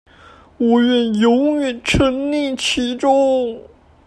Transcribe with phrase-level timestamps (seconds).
[0.57, 3.61] 我願永遠沈溺其中